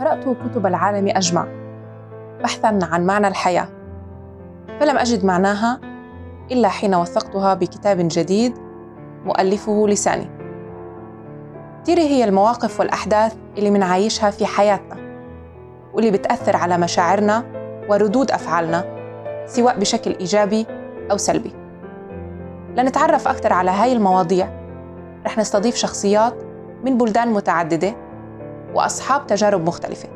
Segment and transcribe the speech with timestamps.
[0.00, 1.46] قرأت كتب العالم أجمع
[2.42, 3.68] بحثا عن معنى الحياة
[4.80, 5.80] فلم أجد معناها
[6.52, 8.58] إلا حين وثقتها بكتاب جديد
[9.24, 10.30] مؤلفه لساني.
[11.82, 14.96] كتير هي المواقف والأحداث اللي منعايشها في حياتنا
[15.94, 17.44] واللي بتأثر على مشاعرنا
[17.88, 18.84] وردود أفعالنا
[19.46, 20.66] سواء بشكل إيجابي
[21.10, 21.52] أو سلبي.
[22.76, 24.48] لنتعرف أكثر على هاي المواضيع
[25.26, 26.34] رح نستضيف شخصيات
[26.84, 28.09] من بلدان متعددة
[28.74, 30.08] وأصحاب تجارب مختلفة.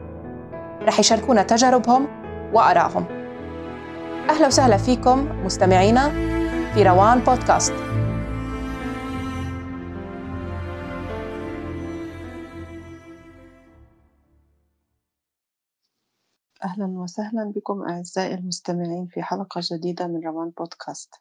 [0.83, 2.07] رح يشاركونا تجاربهم
[2.53, 3.07] وآرائهم.
[4.31, 6.09] أهلا وسهلا فيكم مستمعينا
[6.75, 7.73] في روان بودكاست.
[16.65, 21.15] أهلا وسهلا بكم أعزائي المستمعين في حلقة جديدة من روان بودكاست.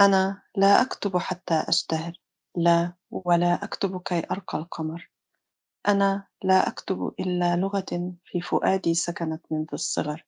[0.00, 2.12] أنا لا أكتب حتى أشتهر.
[2.56, 5.10] لا ولا أكتب كي أرقى القمر.
[5.88, 10.26] أنا لا أكتب إلا لغة في فؤادي سكنت منذ الصغر.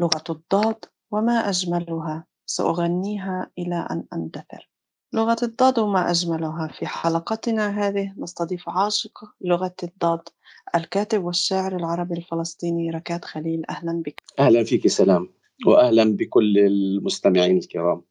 [0.00, 4.70] لغة الضاد وما أجملها سأغنيها إلى أن أندثر.
[5.12, 10.28] لغة الضاد وما أجملها في حلقتنا هذه نستضيف عاشق لغة الضاد
[10.74, 13.62] الكاتب والشاعر العربي الفلسطيني ركات خليل.
[13.70, 14.22] أهلا بك.
[14.38, 15.28] أهلا فيك سلام.
[15.66, 18.02] وأهلا بكل المستمعين الكرام.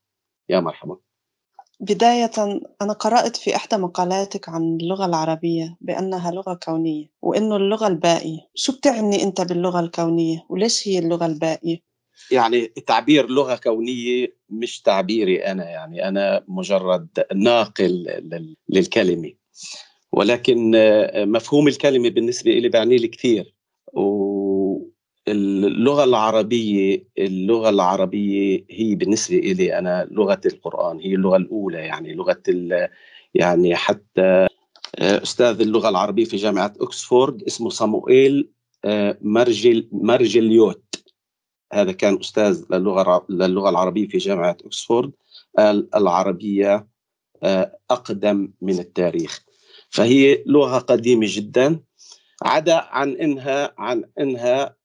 [0.50, 0.98] يا مرحبا.
[1.80, 2.32] بداية
[2.82, 8.72] أنا قرأت في إحدى مقالاتك عن اللغة العربية بأنها لغة كونية وإنه اللغة الباقية شو
[8.72, 11.78] بتعني أنت باللغة الكونية؟ وليش هي اللغة الباقية؟
[12.32, 18.06] يعني تعبير لغة كونية مش تعبيري أنا يعني أنا مجرد ناقل
[18.70, 19.34] للكلمة.
[20.12, 20.72] ولكن
[21.16, 23.56] مفهوم الكلمة بالنسبة لي بيعني لي كثير.
[25.30, 32.42] اللغة العربية اللغة العربية هي بالنسبة لي أنا لغة القرآن هي اللغة الأولى يعني لغة
[33.34, 34.48] يعني حتى
[35.00, 38.50] آه، أستاذ اللغة العربية في جامعة أكسفورد اسمه صموئيل
[38.86, 40.96] آه، مرجل مرجليوت
[41.74, 45.12] هذا كان أستاذ للغة للغة العربية في جامعة أكسفورد.
[45.96, 46.88] العربية
[47.44, 49.46] آه، أقدم من التاريخ.
[49.90, 51.80] فهي لغة قديمة جدا
[52.42, 54.79] عدا عن إنها عن إنها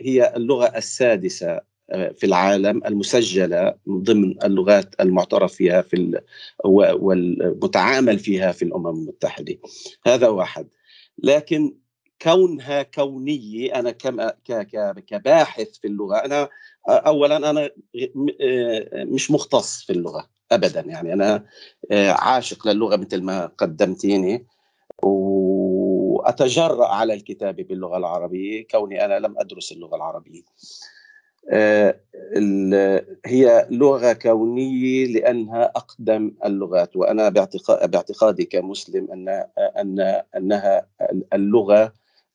[0.00, 6.20] هي اللغة السادسة آه، في العالم المسجلة ضمن اللغات المعترف فيها في
[6.64, 9.56] والمتعامل فيها في الأمم المتحدة.
[10.06, 10.68] هذا واحد.
[11.18, 11.76] لكن
[12.22, 14.34] كونها كونية أنا كما
[15.06, 16.48] كباحث في اللغة أنا
[16.88, 17.70] اولا أنا
[18.94, 21.12] مش مختص في اللغة ابدا يعني.
[21.12, 21.46] أنا
[21.92, 24.46] عاشق للغة مثل ما قدمتيني
[26.26, 30.42] واتجرأ على الكتابه باللغة العربية كوني أنا لم أدرس اللغة العربية.
[31.50, 32.00] آه،
[33.26, 37.28] هي لغة كونية لأنها أقدم اللغات وأنا
[37.86, 39.28] باعتقادي كمسلم ان
[39.58, 40.86] ان أنها
[41.32, 41.92] اللغة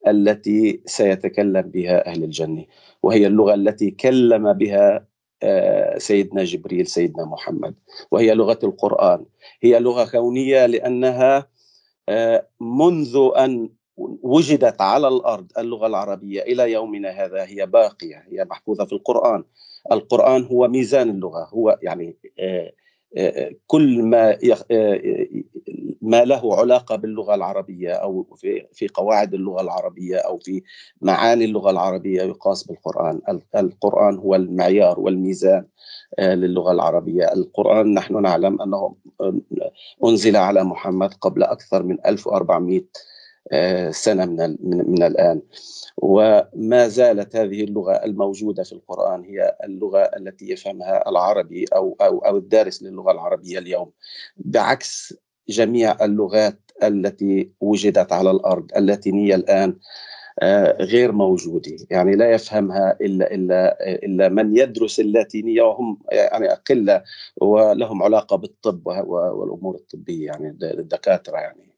[0.08, 2.66] التي سيتكلم بها أهل الجنة
[3.04, 5.06] وهي اللغة التي كلم بها
[5.44, 7.76] آه، سيدنا جبريل سيدنا محمد
[8.12, 9.26] وهي لغة القرآن
[9.62, 11.48] هي لغة كونية لأنها
[12.10, 13.70] آه، منذ أن
[14.22, 19.44] وجدت على الأرض اللغة العربية إلى يومنا هذا هي باقية هي محفوظة في القرآن.
[19.92, 22.74] القرآن هو ميزان اللغة هو يعني آه،
[23.18, 24.38] آه، كل ما
[26.02, 30.64] ما له علاقة باللغة العربية أو في في قواعد اللغة العربية أو في
[31.02, 33.22] معاني اللغة العربية يقاس بالقرآن.
[33.56, 35.66] القرآن هو المعيار والميزان
[36.20, 37.34] للغة العربية.
[37.34, 38.96] القرآن نحن نعلم أنه
[40.06, 42.82] أنزل على محمد قبل أكثر من 1400
[43.52, 45.42] آه، سنة من من الآن.
[45.98, 52.38] وما زالت هذه اللغة الموجودة في القرآن هي اللغة التي يفهمها العربي أو أو أو
[52.38, 53.92] الدارس للغة العربية اليوم.
[54.38, 55.14] بعكس
[55.50, 59.80] جميع اللغات التي وجدت على الأرض اللاتينية الآن
[60.42, 61.78] آه، غير موجودة.
[61.92, 67.04] يعني لا يفهمها إلا إلا إلا من يدرس اللاتينية وهم يعني أقلة
[67.38, 71.72] ولهم علاقة بالطب والأمور الطبية يعني الدكاترة يعني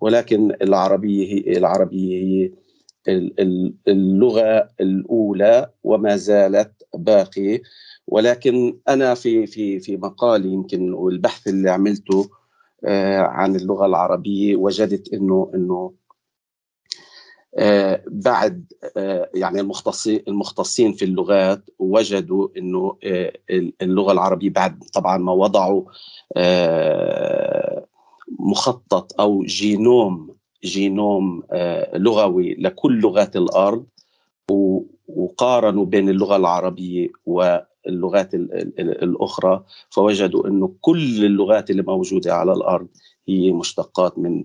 [0.00, 2.52] ولكن العربية هي العربية هي
[3.88, 7.62] اللغة الأولى وما زالت باقية.
[8.06, 12.30] ولكن أنا في في في مقالي يمكن والبحث اللي عملته
[12.84, 15.92] آه، عن اللغة العربية وجدت انه إنه
[17.58, 22.98] آه، بعد آه، يعني المختصين المختصين في اللغات وجدوا إنه
[23.82, 25.84] اللغة العربية بعد طبعا ما وضعوا
[28.38, 31.42] مخطط أو جينوم جينوم
[31.94, 33.86] لغوي لكل لغات الأرض
[35.08, 42.88] وقارنوا بين اللغة العربية واللغات الأخرى فوجدوا إنه كل اللغات اللي موجودة على الأرض
[43.28, 44.44] هي مشتقات من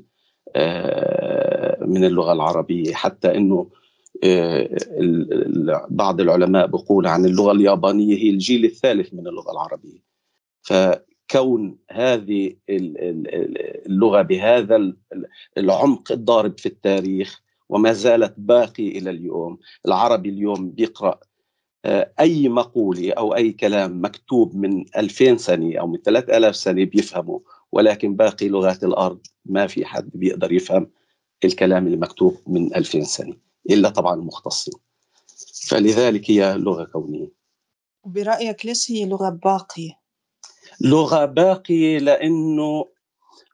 [1.88, 2.94] من اللغة العربية.
[2.94, 3.68] حتى إنه
[5.90, 10.00] بعض العلماء بيقول عن اللغة اليابانية هي الجيل الثالث من اللغة العربية.
[11.30, 14.94] فكون هذه اللغة بهذا
[15.58, 19.60] العمق الضارب في التاريخ وما زالت باقي إلى اليوم.
[19.86, 21.20] العربي اليوم بيقرأ
[21.86, 27.42] آه، أي مقولة أو أي كلام مكتوب من 2000 سنة أو من 3000 سنة بيفهمه
[27.72, 30.92] ولكن باقي لغات الأرض ما في حد بيقدر يفهم
[31.46, 33.36] الكلام المكتوب من 2000 سنة
[33.70, 34.74] إلا طبعا المختصين.
[35.68, 37.32] فلذلك هي لغة كونية.
[38.06, 40.03] برأيك ليش هي لغة باقية؟
[40.82, 42.86] لغة باقية لإنه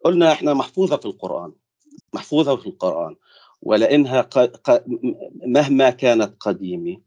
[0.06, 1.54] قلنا إحنا محفوظة في القرآن
[2.13, 3.16] محفوظة في القرآن
[3.62, 4.30] ولإنها.
[5.48, 6.98] مهما كانت قديمة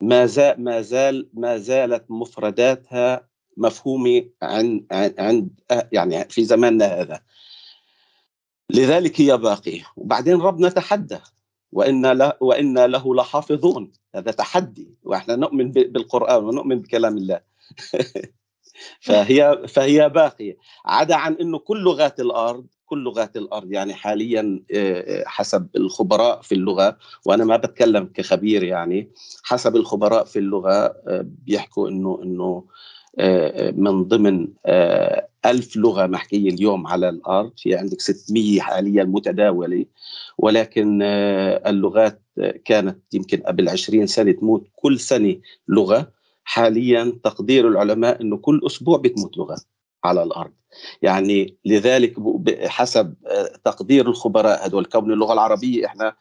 [0.00, 4.86] ما زال ما زال ما زالت مفرداتها مفهومة عند
[5.18, 5.60] عند
[5.92, 7.20] يعني في زماننا هذا.
[8.70, 9.86] لذلك هي باقية.
[9.96, 11.18] وبعدين ربنا تحدى
[11.72, 13.92] وإن له وإن له لحافظون.
[14.14, 17.40] هذا تحدي وإحنا نؤمن بالقرآن ونؤمن بكلام الله.
[19.00, 20.56] فهي فهي باقية.
[20.86, 24.62] عدا عن إنه كل لغات الأرض كل لغات الأرض يعني حاليا
[25.26, 26.96] حسب الخبراء في اللغة
[27.26, 29.10] وأنا ما بتكلم كخبير يعني
[29.42, 32.64] حسب الخبراء في اللغة بيحكوا إنه إنه
[33.72, 34.48] من ضمن
[35.46, 39.84] ألف لغة محكية اليوم على الأرض في عندك 600 حاليا متداولة
[40.38, 42.22] ولكن اللغات
[42.64, 45.36] كانت يمكن قبل 20 سنة تموت كل سنة
[45.68, 46.19] لغة.
[46.44, 49.56] حاليا تقدير العلماء أنه كل أسبوع بتموت لغة
[50.04, 50.52] على الأرض.
[51.02, 52.14] يعني لذلك
[52.66, 53.14] حسب
[53.64, 56.16] تقدير الخبراء هذول كون اللغة العربية إحنا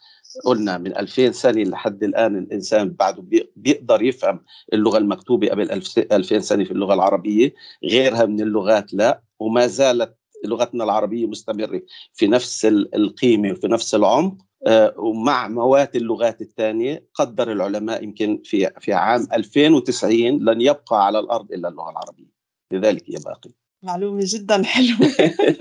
[0.45, 3.23] قلنا من 2000 سنة لحد الآن الإنسان بعده
[3.55, 4.43] بيقدر يفهم
[4.73, 5.71] اللغة المكتوبة قبل
[6.11, 11.81] 2000 سنة في اللغة العربية غيرها من اللغات لا وما زالت لغتنا العربية مستمرة
[12.13, 14.35] في نفس القيمة وفي نفس العمق.
[14.41, 14.48] آه،
[14.97, 21.51] ومع موات اللغات الثانية قدر العلماء يمكن في في عام 2090 لن يبقى على الأرض
[21.51, 22.33] إلا اللغة العربية.
[22.71, 23.49] لذلك هي باقي.
[23.83, 25.11] معلومة جدا حلوة.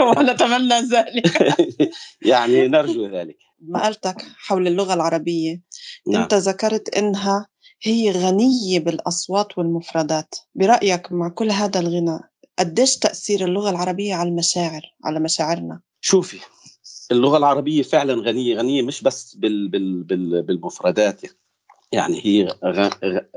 [0.08, 1.56] ونتمنى ذلك.
[2.30, 3.36] يعني نرجو ذلك.
[3.60, 5.62] مقالتك حول اللغة العربية.
[6.06, 6.22] نعم.
[6.22, 7.46] أنت ذكرت إنها
[7.82, 10.34] هي غنية بالأصوات والمفردات.
[10.54, 12.18] برأيك مع كل هذا الغنى
[12.58, 16.38] قديش تأثير اللغة العربية على المشاعر على مشاعرنا؟ شوفي
[17.12, 21.22] اللغة العربية فعلا غنية غنية مش بس بال بال بال بالمفردات
[21.92, 22.20] يعني.
[22.24, 22.48] هي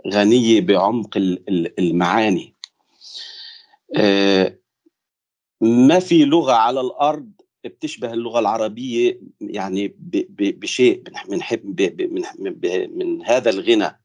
[0.07, 1.17] غنية بعمق
[1.79, 2.55] المعاني.
[3.95, 4.57] آه،
[5.61, 7.31] ما في لغة على الأرض
[7.65, 9.95] بتشبه اللغة العربية يعني
[10.39, 11.41] بشيء من
[12.97, 14.01] من, هذا الغنى.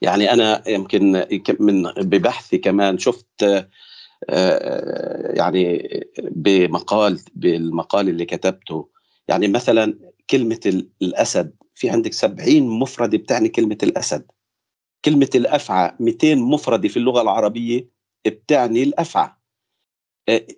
[0.00, 1.26] يعني أنا يمكن
[1.60, 3.68] من ببحثي كمان شفت
[5.36, 5.88] يعني
[6.22, 8.88] بمقال بالمقال اللي كتبته.
[9.28, 9.98] يعني مثلا
[10.30, 14.26] كلمة الأسد في عندك سبعين مفردة بتعني كلمة الأسد.
[15.04, 17.88] كلمة الأفعى 200 مفردة في اللغة العربية
[18.26, 19.30] بتعني الأفعى.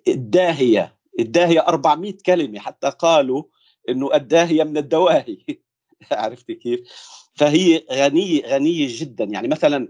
[0.07, 3.43] الداهية الداهية 400 كلمة حتى قالوا
[3.89, 5.37] إنه الداهية من الدواهي.
[6.11, 6.79] عرفت كيف؟
[7.35, 9.23] فهي غنية غنية جدا.
[9.25, 9.87] يعني مثلا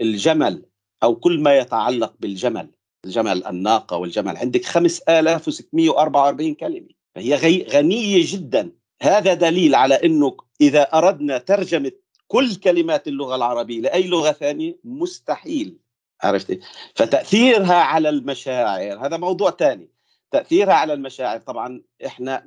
[0.00, 0.66] الجمل
[1.02, 2.68] أو كل ما يتعلق بالجمل
[3.04, 4.36] الجمل الناقة والجمل.
[4.36, 6.88] عندك 5644 كلمة.
[7.14, 8.70] فهي غنية جدا.
[9.02, 11.92] هذا دليل على انه إذا أردنا ترجمة
[12.28, 15.78] كل كلمات اللغة العربية لأي لغة ثانية مستحيل.
[16.22, 16.60] عرفتي
[16.94, 19.06] فتأثيرها على المشاعر.
[19.06, 19.88] هذا موضوع ثاني
[20.30, 21.38] تأثيرها على المشاعر.
[21.38, 22.44] طبعا إحنا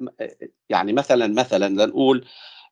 [0.69, 2.25] يعني مثلا مثلا لنقول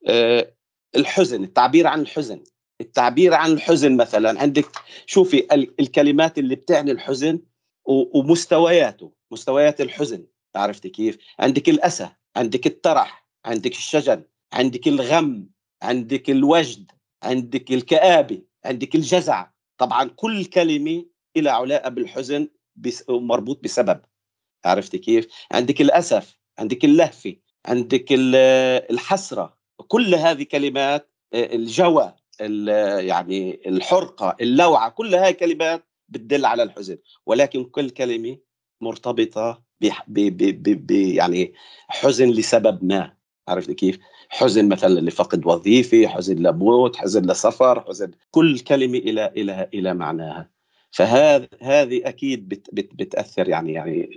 [0.07, 0.51] آه،
[0.95, 2.43] الحزن التعبير عن الحزن.
[2.81, 4.41] التعبير عن الحزن مثلا.
[4.41, 4.65] عندك
[5.05, 5.47] شوفي
[5.79, 7.39] الكلمات اللي بتعني الحزن
[7.85, 10.25] ومستوياته مستويات الحزن.
[10.55, 15.49] عرفتي كيف؟ عندك الأسى عندك الترح عندك الشجن عندك الغم
[15.83, 16.91] عندك الوجد
[17.23, 19.47] عندك الكآبة عندك الجزع.
[19.77, 21.05] طبعا كل كلمة
[21.37, 22.47] إلى علاقة بالحزن
[23.09, 24.01] مربوط بسبب.
[24.65, 29.57] عرفت كيف؟ عندك الأسف عندك اللهفة عندك الحسرة.
[29.87, 32.15] كل هذه كلمات الجوى
[32.99, 36.97] يعني الحرقة اللوعة كل هذه كلمات بتدل على الحزن.
[37.25, 38.37] ولكن كل كلمة
[38.81, 41.53] مرتبطة ب ب يعني
[41.87, 43.13] حزن لسبب ما.
[43.47, 43.99] عرفت كيف؟
[44.29, 50.49] حزن مثلا لفقد وظيفة حزن لموت حزن لسفر حزن كل كلمة إلى إلى إلى معناها.
[50.91, 54.09] فهذا هذه أكيد بت بت بتأثر يعني يعني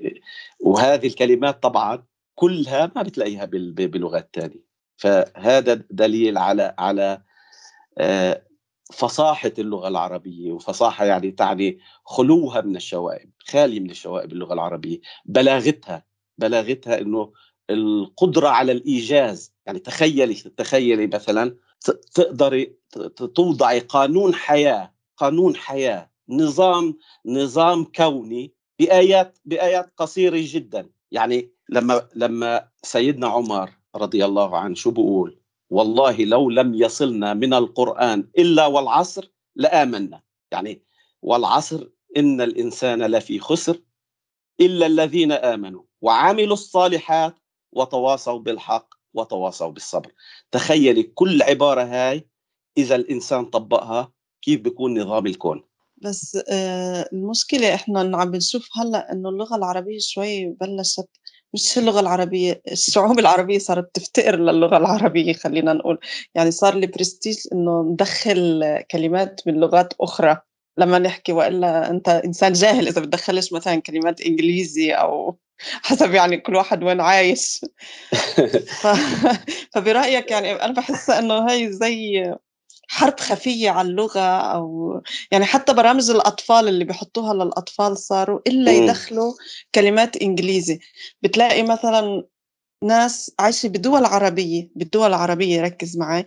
[0.61, 4.65] وهذه الكلمات طبعا كلها ما بتلاقيها بلغات ثانية
[4.97, 7.23] فهذا دليل على على
[8.93, 16.05] فصاحة اللغة العربية وفصاحة يعني تعني خلوها من الشوائب خالي من الشوائب اللغة العربية بلاغتها
[16.39, 17.33] بلاغتها إنه
[17.71, 21.57] القدرة على الإيجاز يعني تخيلي تخيلي مثلا
[22.15, 22.77] تقدري
[23.35, 30.91] توضعي قانون حياة قانون حياة نظام نظام كوني بآيات بآيات قصيرة جدا.
[31.11, 35.38] يعني لما لما سيدنا عمر رضي الله عنه شو بقول؟
[35.71, 40.23] والله لو لم يصلنا من القرآن إلا والعصر لآمنا.
[40.53, 40.83] يعني
[41.23, 43.83] والعصر إن الإنسان لفي خسر
[44.61, 47.35] إلا الذين آمنوا وعملوا الصالحات
[47.73, 50.13] وتواصوا بالحق وتواصوا بالصبر.
[50.51, 52.29] تخيلي كل عبارة هاي
[52.79, 55.65] إذا الإنسان طبقها كيف بيكون نظام الكون؟
[56.03, 61.09] بس آه، المشكلة إحنا عم بنشوف هلأ إنه اللغة العربية شوي بلشت
[61.55, 65.99] مش اللغة العربية الشعوب العربية صارت تفتقر للغة العربية خلينا نقول.
[66.35, 70.41] يعني صار لي برستيج إنه ندخل كلمات من لغات أخرى.
[70.79, 75.39] لما نحكي وإلا أنت إنسان جاهل إذا بتدخلش مثلا كلمات إنجليزي أو
[75.83, 77.61] حسب يعني كل واحد وين عايش.
[78.81, 78.87] ف...
[79.75, 82.35] فبرأيك يعني أنا بحس إنه هي زي
[82.89, 89.35] حرب خفية على اللغة أو يعني حتى برامج الأطفال اللي بيحطوها للأطفال صاروا إلا يدخلوا
[89.75, 90.81] كلمات إنجليزي.
[91.23, 92.25] بتلاقي مثلا
[92.85, 96.27] ناس عايشة بدول عربية بالدول العربية ركز معي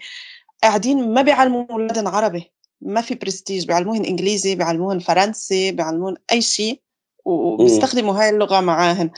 [0.64, 2.52] قاعدين ما بيعلموا أولادهم عربي
[2.82, 6.82] ما في برستيج بيعلموهن إنجليزي بيعلموهن فرنسي بيعلموهن أي شيء
[7.26, 9.12] وبيستخدموا هاي اللغة معاهن.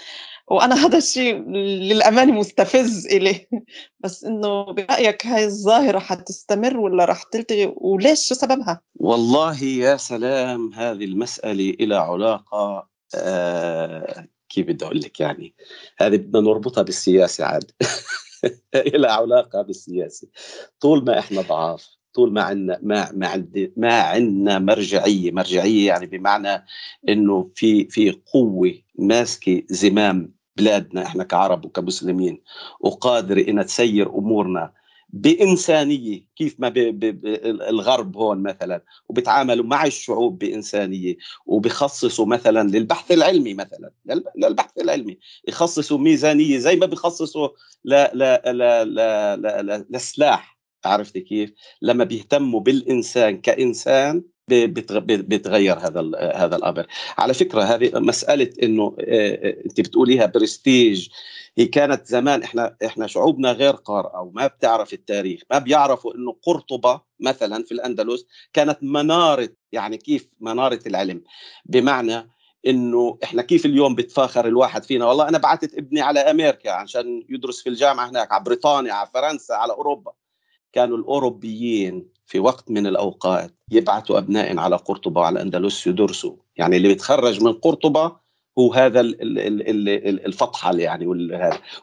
[0.47, 1.35] وأنا هذا الشيء
[1.89, 3.47] للامانه مستفز الي
[3.99, 10.73] بس إنه برأيك هاي الظاهرة حتستمر ولا رح تلتغي؟ وليش؟ شو سببها؟ والله يا سلام
[10.73, 15.55] هذه المسألة إلى علاقة آه كيف بدي أقول لك يعني؟
[15.97, 17.71] هذه بدنا نربطها بالسياسة عاد.
[18.75, 20.27] إلى علاقة بالسياسة.
[20.79, 22.02] طول ما إحنا ضعاف.
[22.13, 23.45] طول ما عندنا ما ما
[23.77, 25.31] ما عندنا مرجعية.
[25.31, 26.65] مرجعية يعني بمعنى
[27.09, 32.41] إنه في في قوة ماسكة زمام بلادنا إحنا كعرب وكمسلمين
[32.79, 34.73] وقادرة إنها تسير أمورنا
[35.09, 36.21] بإنسانية.
[36.35, 36.73] كيف ما
[37.69, 43.91] الغرب هون مثلا وبتعاملوا مع الشعوب بإنسانية وبخصصوا مثلا للبحث العلمي مثلا.
[44.35, 45.17] للبحث العلمي.
[45.47, 47.47] يخصصوا ميزانية زي ما بخصصوا
[49.89, 50.52] لسلاح.
[50.85, 56.87] عرفتي كيف؟ لما بيهتموا بالإنسان كإنسان بتغير هذا هذا الأمر.
[57.17, 58.95] على فكرة هذه مسألة إنه
[59.65, 61.09] أنت بتقوليها برستيج.
[61.57, 65.41] هي كانت زمان إحنا إحنا شعوبنا غير قارئة وما بتعرف التاريخ.
[65.51, 71.23] ما بيعرفوا إنه قرطبة مثلا في الأندلس كانت منارة يعني كيف منارة العلم؟
[71.65, 72.29] بمعنى
[72.67, 77.61] إنه إحنا كيف اليوم بتفاخر الواحد فينا؟ والله أنا بعثت ابني على أمريكا عشان يدرس
[77.61, 80.11] في الجامعة هناك على بريطانيا على فرنسا على أوروبا.
[80.73, 86.35] كانوا الأوروبيين في وقت من الأوقات يبعثوا أبناء على قرطبة وعلى أندلس يدرسوا.
[86.55, 88.15] يعني اللي بيتخرج من قرطبة
[88.59, 91.05] هو هذا الفطحل يعني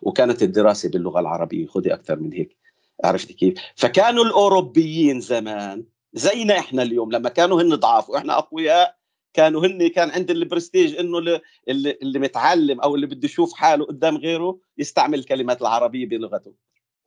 [0.03, 1.67] وكانت الدراسة باللغة العربية.
[1.67, 2.57] خذي أكثر من هيك.
[3.05, 7.13] عرفتي كيف؟ فكانوا الأوروبيين زمان زينا إحنا اليوم.
[7.13, 8.97] لما كانوا هن ضعاف وإحنا أقوياء
[9.35, 14.59] كانوا هن كان عند البرستيج إنه اللي متعلم أو اللي بده يشوف حاله قدام غيره
[14.79, 16.53] يستعمل الكلمات العربية بلغته.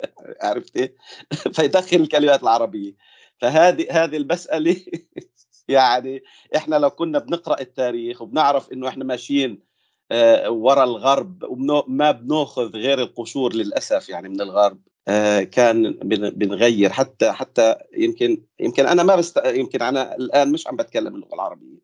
[0.44, 0.94] عرفتي
[1.56, 2.94] فيدخل الكلمات العربية.
[3.42, 4.86] فهذه هذه المسألة
[5.68, 6.24] يعني
[6.56, 9.64] إحنا لو كنا بنقرأ التاريخ وبنعرف إنه إحنا ماشيين
[10.12, 15.92] آه، ورا الغرب وما بناخذ غير القشور للأسف يعني من الغرب آه، كان
[16.36, 16.90] بنغير.
[16.90, 21.80] حتى حتى يمكن يمكن أنا ما بست يمكن أنا الآن مش عم بتكلم اللغة العربية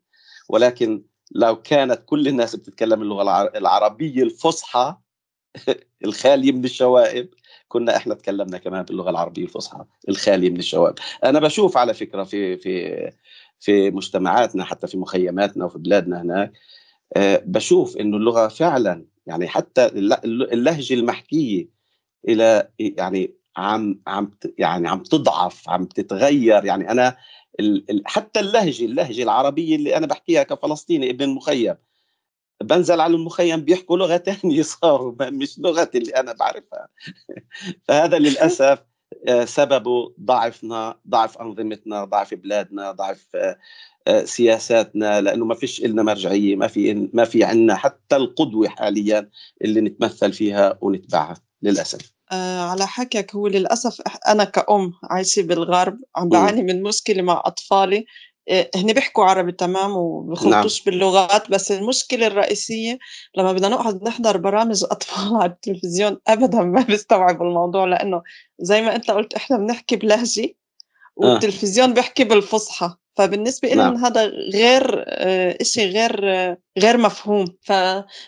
[0.48, 4.96] ولكن لو كانت كل الناس بتتكلم اللغة العربية الفصحى
[6.04, 7.28] الخاليه من الشوائب.
[7.68, 10.94] كنا إحنا تكلمنا كمان باللغة العربية الفصحى الخاليه من الشوائب.
[11.24, 13.10] أنا بشوف على فكرة في في
[13.60, 16.52] في مجتمعاتنا حتى في مخيماتنا وفي بلادنا هناك
[17.16, 19.86] آه، بشوف إنه اللغة فعلا يعني حتى
[20.26, 21.68] اللهجة المحكية
[22.28, 26.64] إلى يعني عم عم يعني عم تضعف عم تتغير.
[26.64, 27.16] يعني أنا
[28.06, 31.74] حتى اللهجة اللهجة العربية اللي أنا بحكيها كفلسطيني ابن مخيم
[32.62, 36.88] بنزل على المخيم بيحكوا لغة ثانية صاروا مش لغتي اللي أنا بعرفها.
[37.88, 38.78] فهذا للأسف
[39.28, 43.58] آه، سببه ضعفنا ضعف أنظمتنا ضعف بلادنا ضعف آه،
[44.06, 49.30] آه، سياساتنا لأنه ما فيش لنا مرجعية ما في ما في عندنا حتى القدوة حاليا
[49.64, 52.12] اللي نتمثل فيها ونتبعها للأسف.
[52.32, 57.96] على حكيك هو للأسف أنا كأم عايشة بالغرب عم بعاني من مشكلة مع أطفالي.
[57.98, 58.04] آه،
[58.76, 60.84] هن بيحكوا عربي تمام وبخلطوش نعم.
[60.86, 62.98] باللغات بس المشكلة الرئيسية
[63.36, 68.22] لما بدنا نقعد نحضر برامج أطفال على التلفزيون أبدا ما بيستوعبوا الموضوع لأنه
[68.58, 70.54] زي ما أنت قلت إحنا بنحكي بلهجة
[71.16, 73.96] والتلفزيون بيحكي بالفصحى فبالنسبة لي نعم.
[73.96, 77.44] هذا غير آه، إشي غير آه، غير مفهوم.
[77.62, 77.72] ف...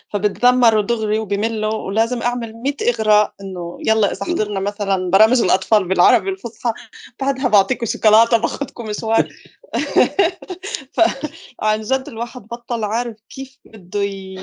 [0.09, 6.29] فبتذمروا دغري وبملوا ولازم أعمل 100 إغراء إنه يلا إذا حضرنا مثلا برامج الأطفال بالعربي
[6.29, 6.73] الفصحى
[7.21, 9.29] بعدها بعطيكم شوكولاتة باخذكم مشوار.
[10.95, 14.35] فعن جد الواحد بطل عارف كيف بده ي...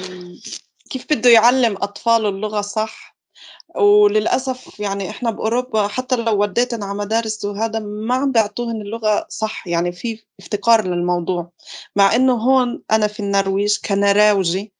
[0.91, 3.10] كيف بده يعلم أطفاله اللغة صح
[3.77, 9.67] وللأسف يعني إحنا بأوروبا حتى لو وديتن على مدارس وهذا ما عم بيعطوهن اللغة صح
[9.67, 11.51] يعني في افتقار للموضوع
[11.97, 14.73] مع إنه هون أنا في النرويج كنراوجي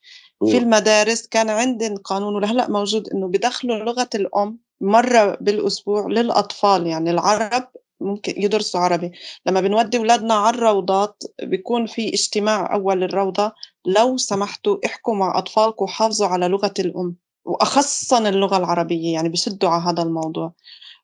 [0.47, 7.11] في المدارس كان عندنا قانون ولهلأ موجود إنه بدخلوا لغة الأم مرة بالأسبوع للأطفال يعني
[7.11, 7.69] العرب
[8.01, 9.13] ممكن يدرسوا عربي.
[9.47, 13.53] لما بنودي أولادنا على الروضات بيكون في اجتماع أول الروضة
[13.87, 17.17] لو سمحتوا احكوا مع أطفالكم وحافظوا على لغة الأم.
[17.45, 20.53] وأخصا اللغة العربية يعني بشدوا على هذا الموضوع.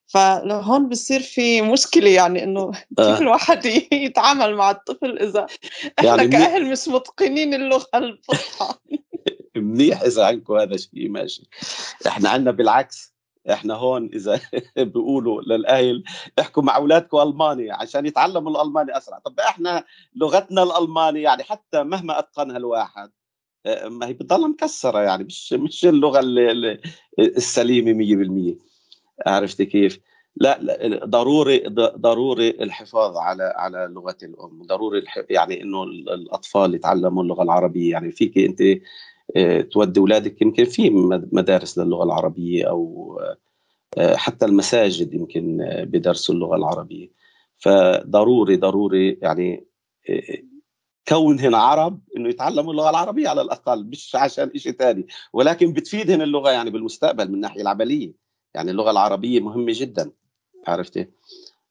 [0.07, 3.17] فهون بصير في مشكلة يعني إنه كيف آه.
[3.17, 5.45] الواحد يتعامل مع الطفل إذا
[5.99, 8.73] إحنا يعني كأهل مش متقنين اللغة الفصحى؟
[9.55, 11.49] منيح إذا عندكم هذا الشيء ماشي.
[12.07, 13.17] إحنا عندنا بالعكس.
[13.51, 14.39] إحنا هون إذا
[14.93, 16.03] بيقولوا للأهل
[16.39, 19.19] احكوا مع أولادكم ألماني عشان يتعلموا الألماني أسرع.
[19.19, 19.83] طب إحنا
[20.15, 23.11] لغتنا الالماني يعني حتى مهما أتقنها الواحد
[23.89, 26.19] ما هي بتضلها مكسرة يعني مش مش اللغة
[27.19, 28.57] السليمة 100%
[29.27, 29.99] عرفتي كيف؟
[30.35, 31.63] لا, لا ضروري
[31.97, 34.63] ضروري الحفاظ على على لغة الأم.
[34.63, 37.91] ضروري يعني إنه الأطفال يتعلموا اللغة العربية.
[37.91, 38.61] يعني فيك أنت
[39.35, 40.89] آه، تودي أولادك يمكن في
[41.31, 43.19] مدارس للغة العربية أو
[43.97, 47.11] آه، حتى المساجد يمكن بدرسوا اللغة العربية.
[47.57, 49.65] فضروري ضروري يعني
[51.09, 56.51] كونهن عرب إنه يتعلموا اللغة العربية على الأقل مش عشان شيء ثاني ولكن بتفيدهن اللغة
[56.51, 58.13] يعني بالمستقبل من الناحيه العملية.
[58.55, 60.11] يعني اللغة العربية مهمة جدا
[60.67, 61.07] عرفتي؟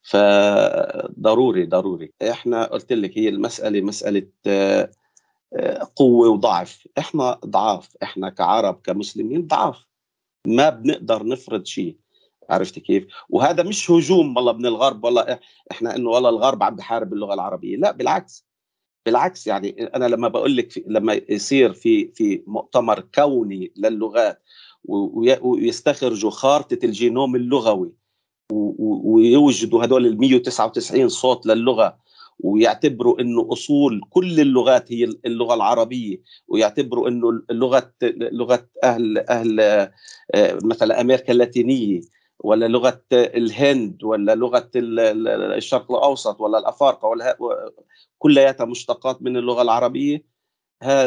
[0.03, 2.13] فضروري ضروري.
[2.31, 4.91] إحنا قلت لك هي المسألة مسألة آه،
[5.97, 6.89] قوة وضعف.
[6.99, 7.97] إحنا ضعاف.
[8.03, 9.87] إحنا كعرب كمسلمين ضعاف.
[10.47, 11.97] ما بنقدر نفرض شيء.
[12.51, 15.39] عرفتي كيف؟ وهذا مش هجوم والله من الغرب والله
[15.71, 18.46] إحنا إنه والله الغرب عم بحارب اللغة العربية، لا بالعكس.
[19.07, 24.43] بالعكس يعني أنا لما بقول لك لما يصير في في مؤتمر كوني للغات
[24.85, 27.93] ويستخرجوا خارطة الجينوم اللغوي
[28.53, 31.99] ويوجدوا هدول ال 199 صوت للغة
[32.41, 40.59] ويعتبروا إنه أصول كل اللغات هي اللغة العربية ويعتبروا إنه اللغة لغة أهل أهل آه،
[40.65, 42.01] مثلا أمريكا اللاتينية
[42.41, 47.39] ولا لغة الهند ولا لغة الشرق الأوسط ولا الأفارقة ولا
[48.19, 50.25] كلياتها مشتقات من اللغة العربية.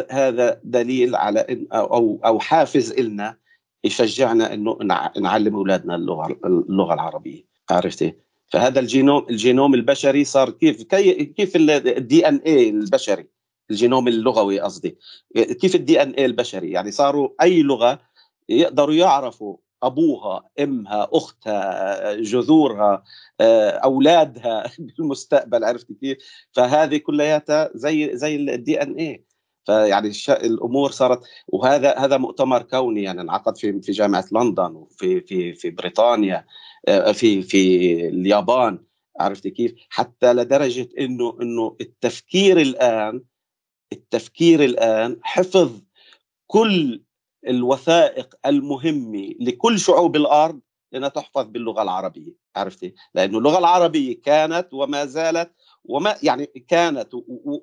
[0.10, 3.38] هذا دليل على أو أو حافز لنا
[3.84, 4.78] يشجعنا إنه
[5.18, 7.46] نعلم أولادنا اللغة اللغة العربية.
[7.70, 8.14] عرفتي؟
[8.48, 13.28] فهذا الجينوم الجينوم البشري صار كيف كيف ال DNA البشري
[13.72, 14.98] الجينوم اللغوي قصدي.
[15.36, 18.00] كيف ال DNA البشري؟ يعني صاروا أي لغة
[18.50, 23.04] يقدروا يعرفوا أبوها أمها أختها جذورها
[23.42, 24.64] آه، أولادها
[24.98, 26.18] بالمستقبل عرفت كيف؟
[26.52, 29.24] فهذه كلياتها زي زي الدي ان اي
[29.66, 35.54] فيعني الأمور صارت وهذا هذا مؤتمر كوني يعني انعقد في في جامعة لندن وفي في
[35.54, 36.46] في بريطانيا
[36.88, 38.80] آه، في في اليابان
[39.20, 43.24] عرفت كيف؟ حتى لدرجة إنه إنه التفكير الآن
[43.94, 45.82] التفكير الآن حفظ
[46.48, 47.02] كل
[47.48, 50.60] الوثائق المهمة لكل شعوب الأرض
[50.96, 55.52] انها تحفظ باللغة العربية عرفتي؟ لأنه اللغة العربية كانت وما زالت
[55.86, 57.08] وما يعني كانت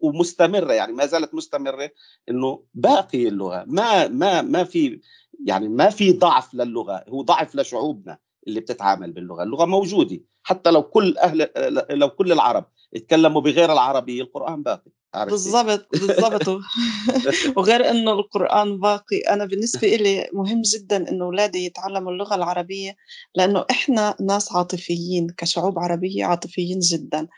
[0.03, 1.91] ومستمرة يعني ما زالت مستمرة
[2.29, 5.01] إنه باقي اللغة ما ما ما في
[5.47, 10.83] يعني ما في ضعف للغة هو ضعف لشعوبنا اللي بتتعامل باللغة اللغة موجودة حتى لو
[10.83, 11.51] كل أهل
[11.91, 14.91] لو كل العرب يتكلموا بغير العربيه القرآن باقي
[15.25, 16.61] بالضبط بالضبط.
[17.57, 19.19] وغير إنه القرآن باقي.
[19.19, 22.97] أنا بالنسبة لي مهم جدا إنه أولادي يتعلموا اللغة العربية
[23.35, 27.29] لأنه إحنا ناس عاطفيين كشعوب عربية عاطفيين جدا.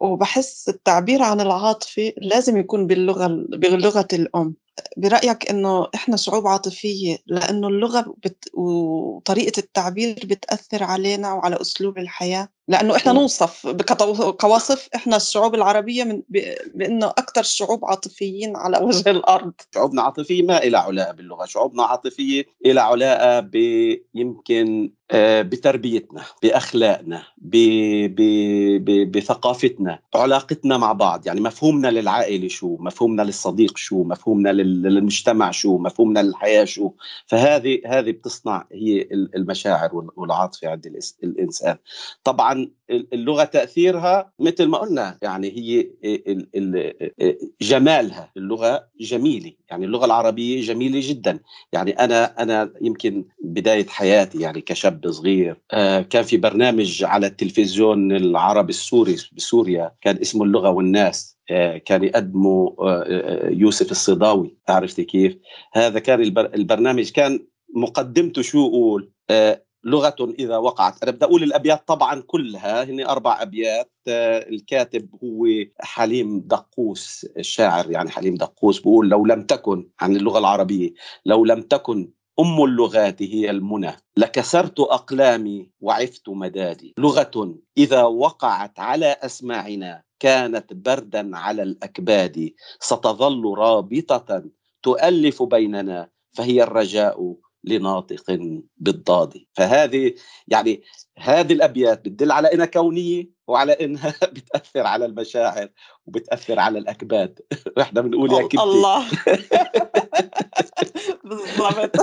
[0.00, 4.54] وبحس التعبير عن العاطفة لازم يكون باللغة بلغة الأم.
[4.96, 8.50] برأيك إنه إحنا شعوب عاطفية لأنه اللغة بت...
[8.54, 13.66] وطريقة التعبير بتأثر علينا وعلى أسلوب الحياة؟ لأنه إحنا نوصف
[14.40, 16.54] كوصف إحنا الشعوب العربية من ب...
[16.74, 19.52] بأنه أكثر الشعوب عاطفيين على وجه الأرض.
[19.74, 23.54] شعوبنا عاطفية ما إلى علاقة باللغة شعوبنا عاطفية إلى علاقة ب...
[24.14, 27.56] يمكن آه، بتربيتنا بأخلاقنا ب...
[28.06, 28.20] ب...
[28.84, 29.12] ب...
[29.12, 35.78] بثقافتنا علاقتنا مع بعض يعني مفهومنا للعائلة شو مفهومنا للصديق شو مفهومنا لل للمجتمع شو
[35.78, 36.90] مفهومنا للحياة شو.
[37.26, 41.76] فهذه هذه بتصنع هي المشاعر والعاطفة عند الإنسان.
[42.24, 45.88] طبعا اللغة تأثيرها مثل ما قلنا يعني هي
[47.62, 48.30] جمالها.
[48.36, 51.40] اللغة جميلة يعني اللغة العربية جميلة جدا.
[51.72, 58.12] يعني أنا أنا يمكن بداية حياتي يعني كشاب صغير آه، كان في برنامج على التلفزيون
[58.12, 61.37] العربي السوري بسوريا كان اسمه اللغة والناس.
[61.84, 65.38] كان يقدمه آه، يوسف الصداوي عرفتي كيف؟
[65.72, 69.12] هذا كان البرنامج كان مقدمته شو يقول
[69.84, 71.02] لغة إذا وقعت.
[71.02, 72.84] أنا بدي أقول الأبيات طبعا كلها.
[72.84, 73.92] هن أربع أبيات.
[74.08, 75.46] آه، الكاتب هو
[75.80, 78.78] حليم دقوس الشاعر يعني حليم دقوس.
[78.78, 80.90] بيقول لو لم تكن عن اللغة العربية
[81.26, 83.92] لو لم تكن أم اللغات هي المنى.
[84.16, 86.94] لكسرت أقلامي وعفت مدادي.
[86.98, 92.50] لغة إذا وقعت على أسماعنا كانت بردا على الأكباد.
[92.80, 94.44] ستظل رابطة
[94.82, 98.38] تؤلف بيننا فهي الرجاء لناطق
[98.76, 99.44] بالضاد.
[99.52, 100.14] فهذه
[100.48, 100.82] يعني
[101.18, 105.68] هذه الأبيات بتدل على إنها كونية وعلى إنها بتأثر على المشاعر
[106.06, 107.38] وبتأثر على الأكباد.
[107.80, 109.04] إحنا بنقول يا كبتي الله.
[111.24, 111.96] بالضبط.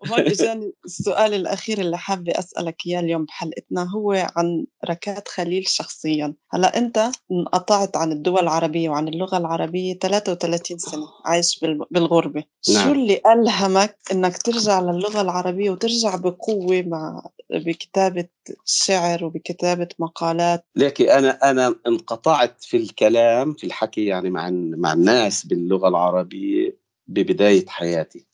[0.00, 6.34] وهون إجاني السؤال الأخير اللي حابة أسألك إياه اليوم بحلقتنا هو عن ركات خليل شخصيا.
[6.50, 12.44] هلأ أنت انقطعت عن الدول العربية وعن اللغة العربية 33 سنة عايش بالغربة.
[12.74, 12.84] نعم.
[12.84, 18.28] شو اللي ألهمك إنك ترجع للغة العربية وترجع بقوة مع بكتابة
[18.64, 19.57] شعر وبكتابة
[19.98, 26.76] مقالات؟ لكن أنا أنا انقطعت في الكلام في الحكي يعني مع مع الناس باللغة العربية
[27.06, 28.26] ببداية حياتي.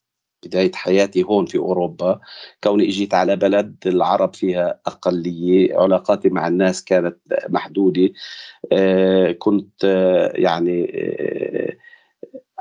[0.44, 2.20] بداية حياتي هون في أوروبا.
[2.64, 8.10] كوني إجيت على بلد العرب فيها أقلية علاقاتي مع الناس كانت محدودة.
[8.72, 11.43] آه، كنت آه، يعني آه،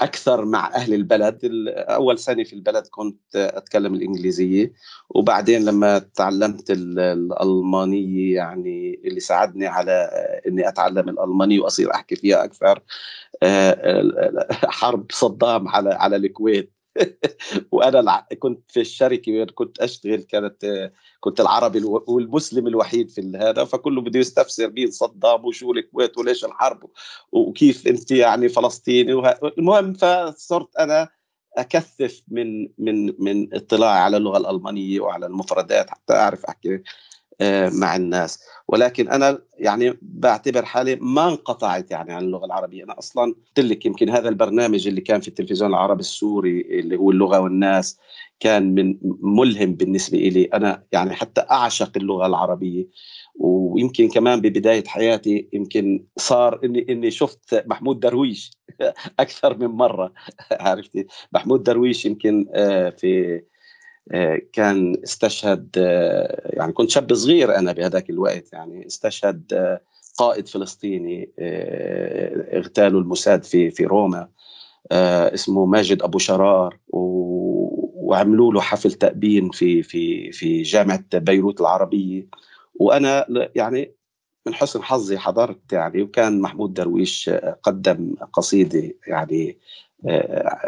[0.03, 1.39] أكثر مع أهل البلد.
[1.77, 4.73] أول سنه في البلد كنت أتكلم الإنجليزية
[5.09, 9.91] وبعدين لما تعلمت الالمانيه يعني اللي ساعدني على
[10.47, 12.83] إني أتعلم الالمانيه وأصير أحكي فيها أكثر
[14.63, 16.72] حرب صدام على على الكويت.
[17.71, 24.19] وأنا كنت في الشركة كنت أشتغل كانت كنت العربي والمسلم الوحيد في هذا فكله بده
[24.19, 26.89] يستفسر مين صدام وشو الكويت وليش الحرب
[27.31, 29.39] وكيف أنت يعني فلسطيني وه...
[29.57, 31.09] المهم فصرت أنا
[31.57, 36.83] أكثف من من من اطلاعي على اللغة الألمانية وعلى المفردات حتى أعرف أحكي.
[37.73, 38.39] مع الناس.
[38.67, 42.83] ولكن أنا يعني بعتبر حالي ما انقطعت يعني عن اللغة العربية.
[42.83, 47.11] أنا أصلا قلت لك يمكن هذا البرنامج اللي كان في التلفزيون العربي السوري اللي هو
[47.11, 47.99] اللغة والناس
[48.39, 52.87] كان من ملهم بالنسبة لي أنا يعني حتى أعشق اللغة العربية.
[53.35, 58.51] ويمكن كمان ببداية حياتي يمكن صار إني إني شفت محمود درويش
[59.19, 60.13] أكثر من مرة.
[60.51, 63.52] عرفتي؟ محمود درويش يمكن آه، في آه،
[64.53, 69.81] كان استشهد آه، يعني كنت شاب صغير أنا بهذاك الوقت يعني استشهد آه،
[70.17, 71.29] قائد فلسطيني
[72.53, 74.27] اغتالوا الموساد في في روما
[74.91, 82.27] اسمه ماجد أبو شرار وعملوا له حفل تأبين في في في جامعة بيروت العربية.
[82.75, 83.95] وأنا يعني
[84.45, 87.29] من حسن حظي حضرت يعني وكان محمود درويش
[87.63, 89.57] قدم قصيدة يعني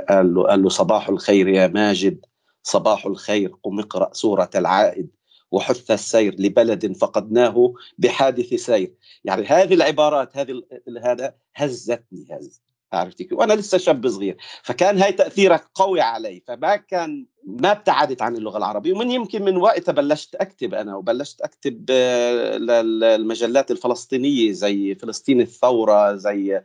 [0.09, 2.25] قال له قال له صباح الخير يا ماجد.
[2.65, 5.09] صباح الخير قم اقرأ سورة العائد
[5.51, 8.93] وحث السير لبلد فقدناه بحادث سير.
[9.23, 10.63] يعني هذه العبارات هذه
[11.03, 12.61] هذا هزتني هز.
[12.93, 14.37] عرفتي وأنا لسه شاب صغير.
[14.63, 16.43] فكان هاي تأثيرك قوي علي.
[16.47, 18.93] فما كان ما ابتعدت عن اللغة العربية.
[18.93, 26.15] ومن يمكن من وقتها بلشت أكتب أنا وبلشت أكتب آه، للمجلات الفلسطينية زي فلسطين الثورة
[26.15, 26.61] زي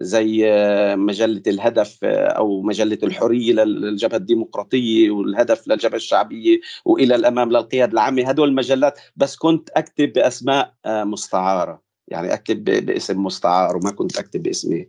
[0.00, 0.46] زي
[0.96, 8.28] مجلة الهدف أو مجلة الحرية للجبهة الديمقراطية والهدف للجبهة الشعبية وإلى الأمام للقيادة العامة.
[8.28, 11.82] هدول المجلات بس كنت أكتب بأسماء مستعارة.
[12.08, 14.86] يعني أكتب باسم مستعار وما كنت أكتب باسمي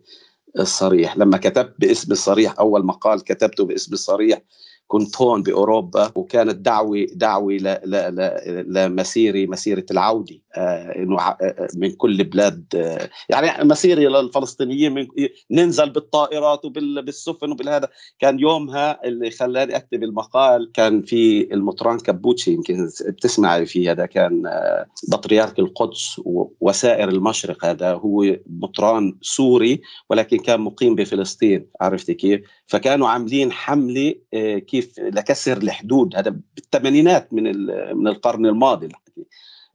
[0.60, 1.18] الصريح.
[1.18, 4.42] لما كتبت باسم الصريح أول مقال كتبته باسم الصريح
[4.88, 7.58] كنت هون بأوروبا وكانت دعوة دعوة
[8.68, 10.40] لمسيري مسيرة العودة.
[10.56, 15.08] آه، إنه آه، من كل بلاد آه، يعني مسيره للفلسطينيين من
[15.52, 17.90] ننزل بالطائرات وبالسفن وبالهذا.
[18.20, 23.92] كان يومها اللي خلاني أكتب المقال كان في المطران كبوتشي يمكن بتسمعي فيه.
[23.92, 24.44] هذا كان
[25.12, 26.22] بطريرك القدس
[26.62, 27.66] وسائر المشرق.
[27.66, 31.68] هذا هو مطران سوري ولكن كان مقيم بفلسطين.
[31.82, 32.42] عرفت كيف؟
[32.74, 34.16] فكانوا عاملين حملة
[34.68, 36.16] كيف لكسر الحدود.
[36.16, 37.44] هذا بالثمانينات من
[37.98, 38.90] من القرن الماضي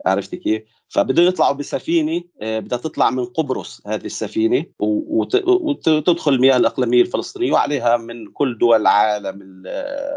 [0.07, 7.03] عرفت كيف؟ فبده يطلعوا بسفينة آه، بدها تطلع من قبرص هذه السفينة وتدخل المياه الاقليميه
[7.03, 9.63] الفلسطينية وعليها من كل دول العالم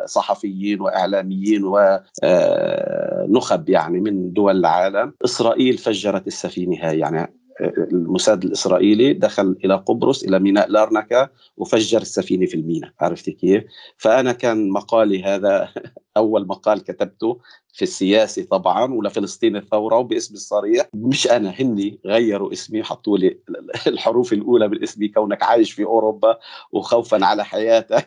[0.03, 5.13] الصحفيين وإعلاميين ونخب يعني من دول العالم.
[5.25, 12.45] إسرائيل فجرت السفينة هاي يعني الموساد الإسرائيلي دخل إلى قبرص إلى ميناء لارنكا وفجر السفينة
[12.45, 12.91] في الميناء.
[12.99, 13.63] عرفت كيف؟
[13.97, 15.69] فأنا كان مقالي هذا
[16.17, 17.39] أول مقال كتبته
[17.73, 20.85] في السياسي طبعا ولفلسطين الثورة وباسمي الصريح.
[20.93, 23.39] مش أنا هني غيروا اسمي حطوا لي
[23.87, 26.39] الحروف الأولى اسمي كونك عايش في أوروبا
[26.71, 28.05] وخوفا على حياتك.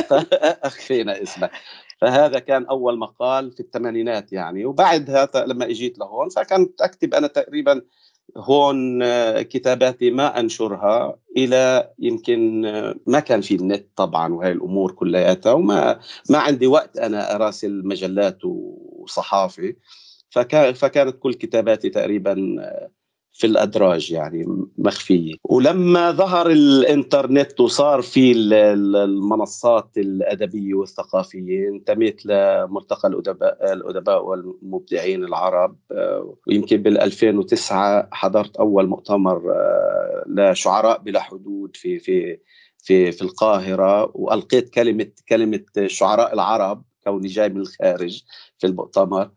[0.64, 1.50] اخفينا اسمك.
[2.00, 4.64] فهذا كان أول مقال في الثمانينات يعني.
[4.64, 7.82] وبعدها لما إجيت لهون فكنت أكتب أنا تقريبا
[8.36, 14.92] هون آه، كتاباتي ما أنشرها إلى يمكن آه، ما كان في النت طبعا وهي الأمور
[14.92, 19.74] كلياتها وما ما عندي وقت أنا أراسل مجلات وصحافة.
[20.74, 22.90] فكانت كل كتاباتي تقريبا آه،
[23.36, 25.34] في الأدراج يعني مخفية.
[25.44, 35.76] ولما ظهر الإنترنت وصار في المنصات الأدبية والثقافية انتميت لملتقى الأدباء الأدباء والمبدعين العرب
[36.48, 42.38] ويمكن بال 2009 حضرت أول مؤتمر آه، لشعراء بلا حدود في في
[42.78, 48.22] في في القاهرة وألقيت كلمة كلمة شعراء العرب كوني جاي من الخارج
[48.58, 49.30] في المؤتمر.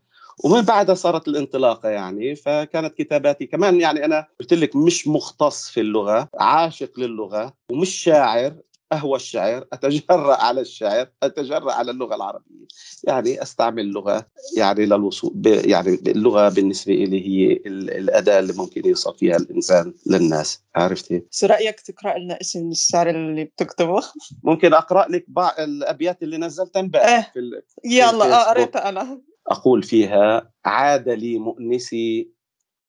[0.44, 5.80] ومن بعدها صارت الانطلاقة يعني فكانت كتاباتي كمان يعني أنا قلت لك مش مختص في
[5.80, 8.54] اللغة عاشق للغة ومش شاعر
[8.92, 12.66] أهوى الشعر أتجرأ على الشعر أتجرأ على اللغة العربية
[13.04, 14.26] يعني أستعمل اللغة
[14.56, 21.22] يعني للوصول يعني اللغة بالنسبة لي هي الأداة اللي ممكن يوصل فيها الإنسان للناس عرفتي؟
[21.30, 24.02] شو رأيك تقرأ لنا اسم الشعر اللي بتكتبه؟
[24.44, 27.32] ممكن أقرأ لك بعض الأبيات اللي نزلتها امبارح إيه.
[27.34, 32.30] في يلا قريتها أنا أقول فيها عاد لي مؤنسي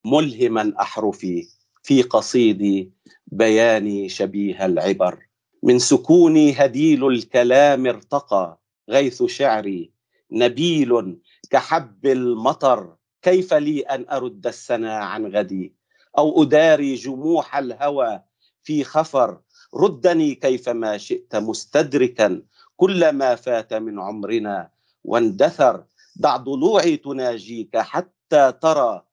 [0.06, 1.48] ملهما أحرفي
[1.84, 2.92] في قصيدي
[3.28, 5.20] بياني شبيه العبر.
[5.64, 9.92] من سكوني هديل الكلام ارتقى غيث شعري
[10.32, 11.18] نبيل
[11.50, 12.96] كحب المطر.
[13.22, 15.76] كيف لي أن أرد السنا عن غدي؟
[16.18, 18.22] أو أداري جموح الهوى
[18.64, 19.42] في خفر.
[19.76, 22.42] ردني كيفما شئت مستدركا
[22.76, 24.70] كل ما فات من عمرنا
[25.04, 25.84] واندثر.
[26.22, 29.04] دع ضلوعي تناجيك حتى ترى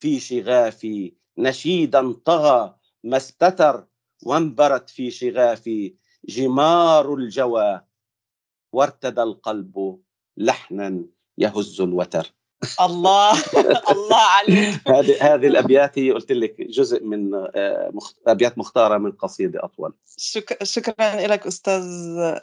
[0.00, 1.12] في شغافي.
[1.38, 3.86] نشيدا طغى ما استتر
[4.26, 5.94] وانبرت في شغافي.
[6.24, 7.80] جمار الجوى
[8.72, 10.00] وارتدى القلب
[10.36, 11.04] لحنا
[11.38, 12.32] يهز الوتر.
[12.86, 13.32] الله
[13.90, 14.88] الله عليك.
[14.96, 17.92] هذه هذه الأبيات هي قلت لك جزء من آه،
[18.26, 19.92] أبيات مختارة من قصيدة أطول.
[20.62, 21.84] شكرا لك أستاذ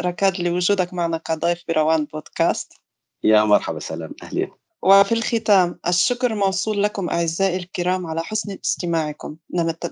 [0.02, 2.87] ركاد لوجودك معنا كضيف بروان بودكاست.
[3.24, 4.52] يا مرحبا سلام أهلين.
[4.82, 9.36] وفي الختام الشكر موصول لكم أعزائي الكرام على حسن استماعكم.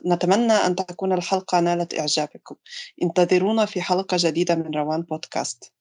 [0.06, 2.56] نتمنى أن تكون الحلقة نالت إعجابكم.
[3.04, 5.76] انتظرونا في حلقة جديدة من روان بودكاست.